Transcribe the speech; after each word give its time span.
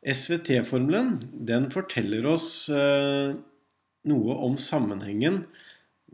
SVT-formelen 0.02 1.20
den 1.46 1.70
forteller 1.74 2.26
oss 2.32 2.68
eh, 2.72 3.34
noe 4.10 4.32
om 4.46 4.54
sammenhengen 4.58 5.36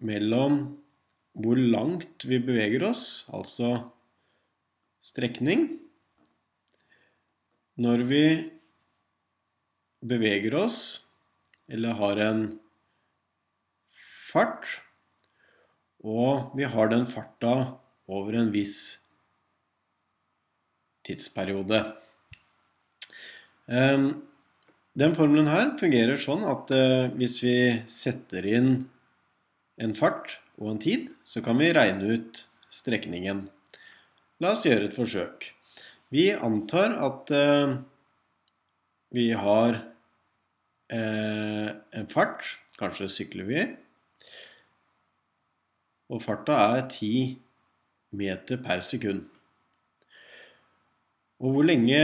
mellom 0.05 0.59
hvor 1.39 1.57
langt 1.57 2.25
vi 2.27 2.39
beveger 2.43 2.83
oss, 2.89 3.27
altså 3.31 3.93
strekning, 5.01 5.79
når 7.79 8.03
vi 8.11 8.51
beveger 10.09 10.55
oss 10.59 10.79
eller 11.71 11.95
har 12.01 12.17
en 12.25 12.41
fart, 14.29 14.67
og 16.05 16.55
vi 16.59 16.67
har 16.69 16.91
den 16.93 17.07
farta 17.11 17.55
over 18.09 18.37
en 18.39 18.53
viss 18.55 18.99
tidsperiode. 21.07 21.81
Ehm, 23.69 24.09
den 24.99 25.15
formelen 25.17 25.51
her 25.51 25.75
fungerer 25.81 26.21
sånn 26.21 26.45
at 26.49 26.71
eh, 26.75 27.11
hvis 27.19 27.39
vi 27.45 27.57
setter 27.91 28.47
inn 28.49 28.73
en 29.79 29.95
fart 29.95 30.39
og 30.59 30.73
en 30.73 30.83
tid, 30.83 31.11
så 31.25 31.43
kan 31.45 31.59
vi 31.61 31.71
regne 31.75 32.17
ut 32.17 32.43
strekningen. 32.73 33.47
La 34.43 34.55
oss 34.55 34.67
gjøre 34.67 34.89
et 34.89 34.97
forsøk. 34.97 35.51
Vi 36.15 36.31
antar 36.33 36.97
at 37.05 37.31
eh, 37.35 37.77
vi 39.15 39.31
har 39.37 39.81
eh, 40.93 41.69
en 41.69 42.11
fart. 42.13 42.45
Kanskje 42.79 43.11
sykler 43.11 43.49
vi. 43.49 43.63
Og 46.09 46.23
farta 46.25 46.57
er 46.77 46.87
10 46.89 47.39
meter 48.17 48.61
per 48.65 48.81
sekund. 48.85 49.27
Og 51.39 51.55
hvor 51.55 51.67
lenge 51.69 51.99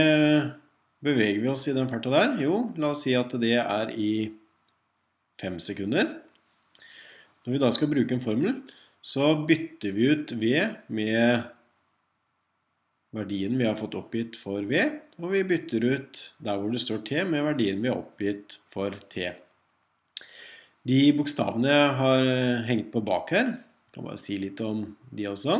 beveger 1.03 1.41
vi 1.41 1.49
oss 1.51 1.65
i 1.67 1.73
den 1.75 1.89
farta 1.91 2.13
der? 2.13 2.37
Jo, 2.45 2.61
la 2.77 2.93
oss 2.93 3.03
si 3.05 3.15
at 3.17 3.33
det 3.41 3.57
er 3.59 3.91
i 3.91 4.29
5 5.41 5.59
sekunder. 5.59 6.13
Når 7.45 7.53
vi 7.53 7.61
da 7.61 7.71
skal 7.73 7.91
bruke 7.91 8.15
en 8.15 8.23
formel, 8.23 8.61
så 9.05 9.33
bytter 9.45 9.93
vi 9.93 10.07
ut 10.13 10.31
V 10.39 10.53
med 10.87 11.51
verdien 13.15 13.53
vi 13.57 13.67
har 13.67 13.77
fått 13.79 13.95
oppgitt 13.97 14.35
for 14.39 14.65
V, 14.67 14.81
og 15.21 15.31
vi 15.31 15.43
bytter 15.47 15.85
ut 15.85 16.21
der 16.43 16.57
hvor 16.59 16.73
det 16.73 16.81
står 16.83 17.03
T 17.07 17.21
med 17.27 17.45
verdien 17.45 17.83
vi 17.83 17.91
har 17.91 18.01
oppgitt 18.01 18.57
for 18.73 18.95
T. 19.11 19.29
De 20.85 20.99
bokstavene 21.17 21.69
jeg 21.71 21.93
har 21.99 22.27
hengt 22.67 22.91
på 22.93 23.01
bak 23.05 23.31
her, 23.33 23.53
kan 23.95 24.05
bare 24.09 24.19
si 24.19 24.35
litt 24.41 24.59
om 24.63 24.83
de 25.15 25.29
også. 25.31 25.57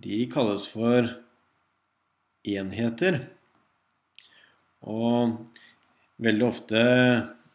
De 0.00 0.24
kalles 0.32 0.64
for 0.70 1.10
enheter. 2.44 3.20
Og 4.84 5.36
veldig 6.24 6.46
ofte 6.48 6.80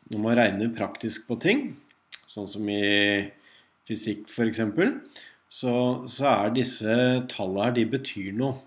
når 0.10 0.22
man 0.22 0.38
regner 0.38 0.72
praktisk 0.74 1.28
på 1.30 1.38
ting, 1.42 1.68
sånn 2.30 2.50
som 2.50 2.70
i 2.70 3.30
fysikk 3.90 4.26
f.eks., 4.30 4.62
så, 5.50 5.74
så 6.06 6.26
er 6.30 6.52
disse 6.54 6.96
tallene 7.32 7.66
her, 7.66 7.76
de 7.78 7.86
betyr 7.90 8.34
noe. 8.38 8.60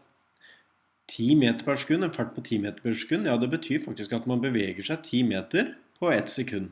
10 1.12 1.36
meter 1.38 1.66
per 1.66 1.76
sekund, 1.78 2.06
en 2.06 2.14
fart 2.14 2.32
på 2.34 2.42
10 2.42 2.62
meter 2.62 2.82
per 2.82 2.94
sekund, 2.98 3.28
ja, 3.28 3.36
det 3.38 3.50
betyr 3.52 3.82
faktisk 3.84 4.14
at 4.16 4.26
man 4.30 4.42
beveger 4.42 4.86
seg 4.86 5.02
10 5.04 5.28
meter 5.28 5.74
på 6.00 6.10
ett 6.14 6.30
sekund. 6.32 6.70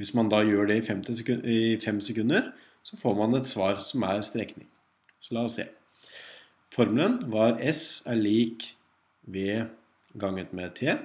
Hvis 0.00 0.12
man 0.16 0.28
da 0.32 0.40
gjør 0.44 0.68
det 0.68 0.80
i 0.82 1.76
5 1.80 2.00
sekunder, 2.04 2.50
så 2.82 2.98
får 2.98 3.14
man 3.18 3.38
et 3.38 3.48
svar 3.48 3.78
som 3.84 4.04
er 4.06 4.22
strekning. 4.26 4.68
Så 5.22 5.36
la 5.36 5.46
oss 5.46 5.58
se. 5.60 5.68
Formelen 6.72 7.20
var 7.30 7.60
S 7.60 8.02
er 8.08 8.18
lik 8.18 8.72
V 9.28 9.62
ganget 10.18 10.52
med 10.56 10.74
T. 10.76 10.96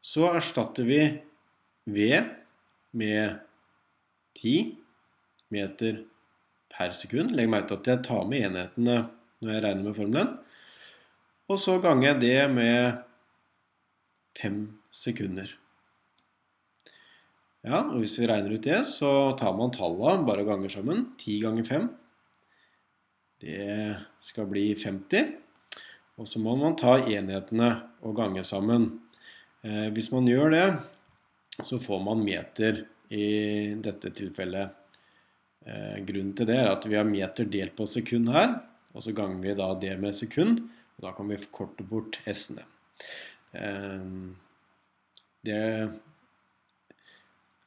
Så 0.00 0.28
erstatter 0.30 0.86
vi 0.86 1.00
V 1.86 2.20
med 2.96 3.40
10 4.38 4.76
meter 5.54 6.02
per 6.70 6.94
sekund. 6.94 7.34
Legg 7.34 7.50
merke 7.50 7.72
til 7.72 7.80
at 7.80 7.90
jeg 7.90 8.04
tar 8.06 8.26
med 8.28 8.46
enhetene 8.50 8.98
når 9.40 9.52
jeg 9.52 9.64
regner 9.64 9.86
med 9.86 9.96
formelen. 9.98 10.34
Og 11.50 11.60
så 11.62 11.78
ganger 11.82 12.12
jeg 12.12 12.20
det 12.22 12.50
med 12.54 13.02
5 14.40 14.60
sekunder. 14.92 15.50
Ja, 17.66 17.80
og 17.82 17.98
hvis 17.98 18.14
vi 18.20 18.28
regner 18.30 18.52
ut 18.54 18.62
det, 18.62 18.84
så 18.94 19.32
tar 19.38 19.56
man 19.58 19.72
tallene 19.74 20.26
bare 20.26 20.44
ganger 20.46 20.70
sammen. 20.70 21.08
10 21.18 21.40
ganger 21.42 21.66
5. 21.66 21.88
Det 23.42 23.96
skal 24.22 24.46
bli 24.52 24.68
50. 24.78 25.32
Og 26.16 26.30
så 26.30 26.38
må 26.40 26.54
man 26.60 26.78
ta 26.78 26.94
enhetene 27.00 27.72
og 28.06 28.14
gange 28.20 28.44
sammen. 28.46 28.86
Eh, 29.66 29.90
hvis 29.96 30.12
man 30.14 30.30
gjør 30.30 30.54
det, 30.54 30.68
så 31.58 31.80
får 31.82 32.06
man 32.06 32.22
meter 32.22 32.84
i 33.10 33.74
dette 33.82 34.14
tilfellet. 34.14 34.70
Eh, 35.66 35.98
grunnen 36.06 36.32
til 36.38 36.46
det 36.46 36.62
er 36.62 36.70
at 36.70 36.86
vi 36.86 36.96
har 36.96 37.08
meter 37.08 37.50
delt 37.50 37.74
på 37.76 37.90
sekund 37.90 38.30
her. 38.30 38.60
Og 38.94 39.02
så 39.04 39.12
ganger 39.12 39.42
vi 39.42 39.58
da 39.58 39.72
det 39.74 39.96
med 40.00 40.14
sekund, 40.16 40.62
og 40.96 41.04
da 41.04 41.10
kan 41.18 41.28
vi 41.28 41.42
forkorte 41.42 41.84
bort 41.84 42.22
s-ene. 42.30 42.62
Eh, 43.52 44.06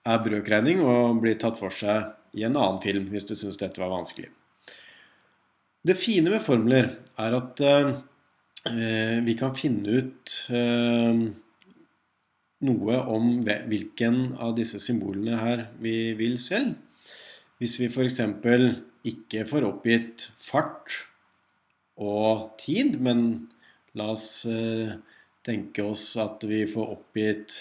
er 0.09 0.23
brøkregning 0.25 0.81
og 0.83 1.21
blir 1.23 1.37
tatt 1.39 1.59
for 1.59 1.73
seg 1.73 2.37
i 2.37 2.45
en 2.45 2.57
annen 2.57 2.81
film 2.83 3.09
hvis 3.13 3.27
du 3.29 3.35
syns 3.37 3.59
dette 3.61 3.81
var 3.81 3.91
vanskelig. 3.93 4.29
Det 5.85 5.95
fine 5.95 6.31
med 6.33 6.43
formler 6.43 6.89
er 7.19 7.35
at 7.37 7.61
eh, 7.63 9.19
vi 9.23 9.35
kan 9.39 9.55
finne 9.55 10.01
ut 10.01 10.33
eh, 10.51 11.21
noe 12.67 12.99
om 13.15 13.29
hvilken 13.47 14.19
av 14.43 14.57
disse 14.57 14.81
symbolene 14.83 15.39
her 15.39 15.63
vi 15.79 16.13
vil 16.19 16.35
selv. 16.43 16.75
Hvis 17.59 17.77
vi 17.79 17.87
f.eks. 17.87 18.19
ikke 19.07 19.45
får 19.47 19.67
oppgitt 19.67 20.27
fart 20.43 20.99
og 21.99 22.59
tid, 22.59 22.99
men 23.03 23.49
la 23.99 24.11
oss 24.13 24.45
eh, 24.47 24.95
tenke 25.47 25.83
oss 25.87 26.11
at 26.19 26.43
vi 26.47 26.65
får 26.69 26.95
oppgitt 26.95 27.59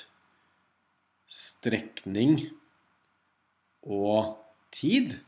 strekning 1.28 2.40
og 3.84 4.38
tid. 4.74 5.18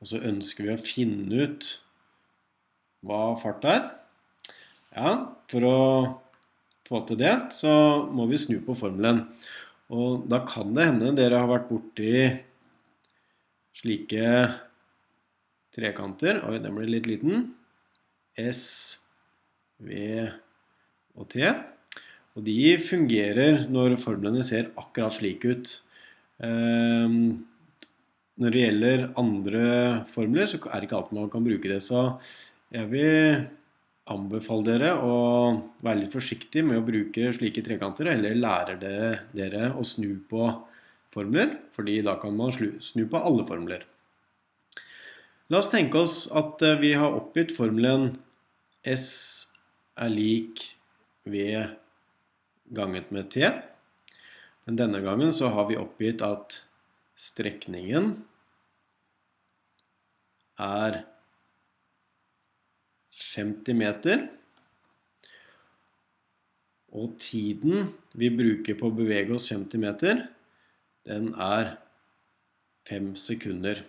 Og 0.00 0.10
så 0.12 0.22
ønsker 0.28 0.68
vi 0.68 0.74
å 0.74 0.82
finne 0.82 1.46
ut 1.48 1.68
hva 3.06 3.34
fart 3.40 3.66
er. 3.68 3.82
Ja, 4.96 5.12
for 5.50 5.66
å 5.68 5.78
få 6.86 7.02
til 7.08 7.18
det, 7.20 7.34
så 7.54 7.72
må 8.14 8.28
vi 8.30 8.40
snu 8.40 8.60
på 8.64 8.76
formelen. 8.78 9.24
Og 9.92 10.26
da 10.30 10.40
kan 10.46 10.72
det 10.74 10.88
hende 10.88 11.14
dere 11.18 11.42
har 11.42 11.50
vært 11.50 11.68
borti 11.70 12.12
slike 13.76 14.30
trekanter. 15.76 16.40
Oi, 16.48 16.58
den 16.62 16.74
ble 16.78 16.88
litt 16.90 17.08
liten. 17.10 17.50
S, 18.36 18.64
V 19.78 20.26
og 21.16 21.28
T. 21.32 21.44
Og 22.36 22.44
de 22.44 22.76
fungerer 22.84 23.64
når 23.72 23.96
formlene 24.00 24.44
ser 24.44 24.68
akkurat 24.76 25.14
slik 25.16 25.46
ut. 25.48 25.70
Ehm, 26.44 27.46
når 28.36 28.52
det 28.52 28.64
gjelder 28.64 29.04
andre 29.16 29.68
formler, 30.10 30.48
så 30.50 30.60
er 30.68 30.82
det 30.82 30.90
ikke 30.90 30.98
alt 30.98 31.14
man 31.16 31.30
kan 31.32 31.46
bruke 31.46 31.70
det. 31.70 31.80
Så 31.80 32.02
jeg 32.74 32.90
vil 32.92 33.46
anbefale 34.12 34.66
dere 34.68 34.92
å 35.00 35.16
være 35.82 36.02
litt 36.02 36.12
forsiktig 36.12 36.62
med 36.66 36.82
å 36.82 36.86
bruke 36.86 37.32
slike 37.32 37.64
trekanter. 37.64 38.12
Eller 38.12 38.36
lærer 38.36 38.84
dere 39.32 39.72
å 39.72 39.86
snu 39.88 40.18
på 40.28 40.50
formler, 41.16 41.56
fordi 41.72 42.02
da 42.04 42.18
kan 42.20 42.36
man 42.36 42.52
snu 42.52 43.06
på 43.08 43.22
alle 43.22 43.48
formler. 43.48 43.88
La 45.48 45.62
oss 45.62 45.70
tenke 45.72 46.02
oss 46.02 46.26
at 46.34 46.60
eh, 46.66 46.78
vi 46.82 46.90
har 46.98 47.14
oppgitt 47.14 47.54
formelen 47.54 48.10
S 48.82 49.08
er 49.96 50.10
lik 50.10 50.60
V 51.30 51.44
ganget 52.74 53.10
med 53.14 53.30
T. 53.30 53.50
Men 54.66 54.78
denne 54.78 55.02
gangen 55.04 55.32
så 55.34 55.50
har 55.54 55.68
vi 55.68 55.78
oppgitt 55.78 56.24
at 56.26 56.60
strekningen 57.16 58.16
er 60.60 61.02
50 63.16 63.78
meter. 63.78 64.26
Og 66.96 67.16
tiden 67.20 67.92
vi 68.16 68.30
bruker 68.32 68.78
på 68.78 68.88
å 68.88 68.96
bevege 68.96 69.36
oss 69.36 69.50
50 69.52 69.82
meter, 69.82 70.24
den 71.06 71.32
er 71.34 71.76
5 72.88 73.12
sekunder. 73.20 73.82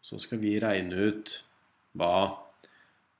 Så 0.00 0.18
skal 0.22 0.40
vi 0.40 0.56
regne 0.62 1.10
ut 1.10 1.34
hva 1.98 2.48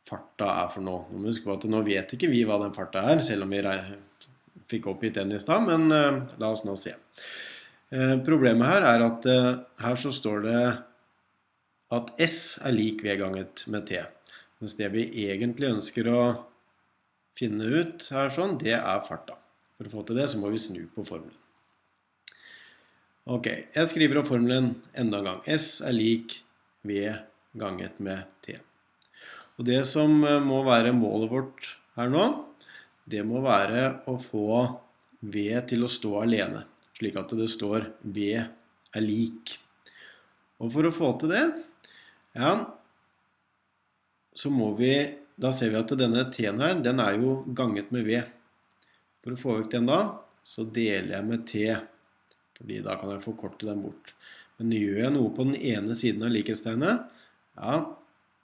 farta 0.08 0.48
er 0.62 0.70
for 0.72 0.84
noe. 0.84 1.04
Nå 1.12 1.58
nå 1.68 1.82
vet 1.84 2.14
ikke 2.16 2.30
vi 2.32 2.44
hva 2.48 2.58
den 2.62 2.74
farta 2.76 3.04
er, 3.12 3.20
selv 3.26 3.44
om 3.44 3.52
vi 3.52 3.60
fikk 4.68 4.90
oppgitt 4.92 5.16
den 5.18 5.32
i 5.34 5.40
stad, 5.40 5.64
men 5.68 5.88
uh, 5.92 6.20
la 6.40 6.52
oss 6.52 6.64
nå 6.66 6.76
se. 6.78 6.94
Uh, 7.92 8.18
problemet 8.26 8.68
her 8.68 8.84
er 8.84 9.06
at 9.06 9.26
uh, 9.28 9.50
her 9.80 9.98
så 10.00 10.12
står 10.14 10.44
det 10.44 10.62
at 11.96 12.12
S 12.20 12.58
er 12.60 12.74
lik 12.76 13.02
V 13.04 13.16
ganget 13.20 13.64
med 13.72 13.86
T. 13.88 14.02
Mens 14.60 14.76
det 14.76 14.90
vi 14.92 15.06
egentlig 15.24 15.70
ønsker 15.72 16.10
å 16.12 16.22
finne 17.38 17.68
ut 17.70 18.08
her 18.12 18.32
sånn, 18.34 18.58
det 18.60 18.74
er 18.76 19.04
farta. 19.06 19.38
For 19.78 19.86
å 19.86 19.92
få 19.92 20.04
til 20.08 20.18
det 20.18 20.26
så 20.32 20.40
må 20.40 20.50
vi 20.52 20.60
snu 20.60 20.82
på 20.94 21.06
formelen. 21.06 21.36
Ok, 23.28 23.46
jeg 23.76 23.90
skriver 23.90 24.22
opp 24.22 24.30
formelen 24.30 24.72
enda 24.96 25.20
en 25.20 25.28
gang. 25.28 25.40
S 25.46 25.78
er 25.84 25.94
lik 25.94 26.40
V 26.88 27.12
ganget 27.60 27.98
med 28.02 28.24
T. 28.44 28.56
Og 29.58 29.66
det 29.68 29.82
som 29.90 30.22
eh, 30.24 30.38
må 30.42 30.62
være 30.66 30.94
målet 30.96 31.30
vårt 31.32 31.68
her 31.98 32.10
nå, 32.12 32.24
det 33.08 33.24
må 33.26 33.40
være 33.44 33.84
å 34.10 34.16
få 34.20 34.48
V 35.20 35.44
til 35.68 35.84
å 35.84 35.90
stå 35.90 36.12
alene. 36.22 36.64
Slik 36.98 37.16
at 37.18 37.32
det 37.38 37.48
står 37.50 37.88
V 38.02 38.26
er 38.38 39.04
lik. 39.04 39.54
Og 40.58 40.72
for 40.74 40.88
å 40.88 40.94
få 40.94 41.12
til 41.20 41.32
det, 41.32 41.44
ja, 42.38 42.52
så 44.34 44.52
må 44.54 44.74
vi 44.78 44.92
Da 45.38 45.52
ser 45.54 45.70
vi 45.70 45.78
at 45.78 45.92
denne 45.94 46.24
T-en 46.34 46.58
her, 46.58 46.80
den 46.82 46.98
er 46.98 47.14
jo 47.14 47.44
ganget 47.54 47.92
med 47.94 48.08
V. 48.08 48.16
For 49.22 49.36
å 49.36 49.38
få 49.38 49.52
vekk 49.60 49.68
den 49.70 49.84
da, 49.86 49.98
så 50.42 50.64
deler 50.66 51.12
jeg 51.12 51.26
med 51.28 51.44
T. 51.46 51.60
Fordi 52.58 52.80
da 52.82 52.96
kan 52.98 53.12
jeg 53.12 53.22
forkorte 53.22 53.68
den 53.68 53.84
bort. 53.84 54.10
Men 54.58 54.74
gjør 54.74 54.98
jeg 55.04 55.14
noe 55.14 55.30
på 55.36 55.46
den 55.46 55.54
ene 55.54 55.94
siden 55.94 56.26
av 56.26 56.34
likhetstegnet, 56.34 57.04
ja, 57.54 57.76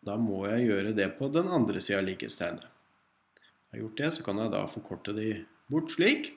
da 0.06 0.16
må 0.22 0.44
jeg 0.52 0.68
gjøre 0.68 0.94
det 0.94 1.08
på 1.18 1.32
den 1.34 1.50
andre 1.50 1.82
siden 1.82 2.04
av 2.04 2.08
likhetstegnet. 2.12 2.73
Har 3.74 3.80
jeg 3.80 3.88
gjort 3.88 4.00
det, 4.04 4.08
så 4.14 4.22
kan 4.22 4.38
jeg 4.38 4.50
da 4.52 4.58
forkorte 4.70 5.12
de 5.16 5.30
bort 5.66 5.88
slik. 5.90 6.28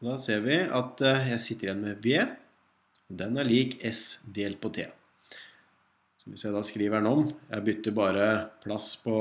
Og 0.00 0.06
da 0.06 0.14
ser 0.16 0.38
vi 0.46 0.54
at 0.64 1.02
eh, 1.04 1.26
jeg 1.34 1.42
sitter 1.44 1.68
igjen 1.68 1.82
med 1.84 2.00
V. 2.00 2.22
Den 3.20 3.36
er 3.36 3.44
lik 3.44 3.74
S 3.84 4.22
delt 4.24 4.62
på 4.62 4.70
T. 4.72 4.86
Så 6.16 6.32
hvis 6.32 6.46
jeg 6.46 6.56
da 6.56 6.64
skriver 6.64 7.02
den 7.04 7.10
om 7.10 7.26
Jeg 7.50 7.66
bytter 7.66 7.96
bare 7.98 8.30
plass 8.64 8.94
på 9.04 9.18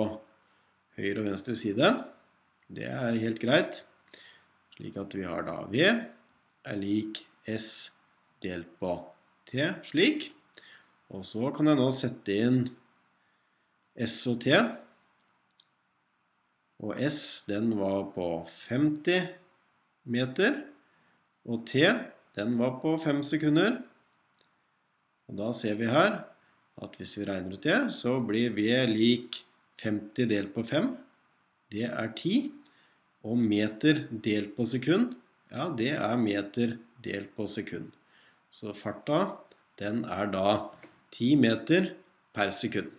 høyre 0.95 1.19
og 1.19 1.27
venstre 1.33 1.57
side. 1.59 1.91
Det 2.71 2.87
er 2.87 3.19
helt 3.25 3.43
greit. 3.43 3.83
Slik 4.77 4.95
at 5.03 5.19
vi 5.19 5.27
har 5.27 5.43
da 5.51 5.59
V 5.67 5.83
er 5.83 6.79
lik 6.79 7.25
S 7.43 7.89
delt 8.39 8.71
på 8.79 9.01
T, 9.51 9.67
slik. 9.91 10.29
Og 11.11 11.27
så 11.27 11.51
kan 11.51 11.67
jeg 11.67 11.83
nå 11.83 11.91
sette 11.91 12.39
inn 12.39 12.61
S 13.99 14.21
og 14.31 14.45
T. 14.47 14.55
Og 16.79 16.95
S 17.03 17.43
den 17.47 17.73
var 17.79 18.07
på 18.15 18.27
50 18.69 19.27
meter. 20.07 20.61
Og 21.49 21.65
T 21.67 21.83
den 22.37 22.55
var 22.59 22.77
på 22.83 22.95
5 23.03 23.23
sekunder. 23.27 23.81
Og 25.29 25.37
da 25.39 25.51
ser 25.53 25.75
vi 25.79 25.89
her 25.91 26.21
at 26.79 26.95
hvis 26.97 27.17
vi 27.19 27.27
regner 27.27 27.57
ut 27.57 27.65
det, 27.65 27.79
så 27.91 28.15
blir 28.23 28.55
V 28.55 28.69
lik 28.89 29.41
50 29.83 30.29
delt 30.31 30.53
på 30.55 30.63
5. 30.63 30.93
Det 31.71 31.85
er 31.89 32.13
10. 32.15 32.51
Og 33.27 33.35
meter 33.35 34.05
delt 34.23 34.53
på 34.55 34.63
sekund, 34.63 35.11
ja, 35.51 35.65
det 35.75 35.91
er 35.97 36.15
meter 36.15 36.77
delt 37.03 37.33
på 37.35 37.49
sekund. 37.51 37.89
Så 38.47 38.71
farta, 38.71 39.35
den 39.79 40.05
er 40.07 40.31
da 40.31 40.71
10 41.17 41.35
meter 41.41 41.91
per 42.31 42.53
sekund. 42.55 42.93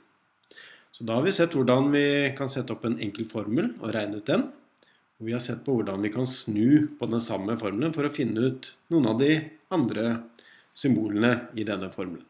Så 0.90 1.06
da 1.06 1.18
har 1.18 1.26
vi 1.26 1.34
sett 1.34 1.54
hvordan 1.54 1.92
vi 1.94 2.06
kan 2.38 2.50
sette 2.50 2.74
opp 2.74 2.84
en 2.88 2.98
enkel 3.02 3.28
formel 3.30 3.72
og 3.78 3.92
regne 3.94 4.18
ut 4.20 4.30
den. 4.30 4.48
Og 5.20 5.28
vi 5.28 5.34
har 5.36 5.42
sett 5.44 5.62
på 5.66 5.76
hvordan 5.76 6.02
vi 6.02 6.10
kan 6.12 6.26
snu 6.26 6.96
på 6.98 7.08
den 7.10 7.22
samme 7.22 7.58
formelen 7.60 7.94
for 7.94 8.08
å 8.08 8.12
finne 8.14 8.50
ut 8.50 8.72
noen 8.92 9.10
av 9.12 9.20
de 9.20 9.34
andre 9.70 10.06
symbolene 10.76 11.34
i 11.54 11.66
denne 11.68 11.92
formelen. 11.94 12.26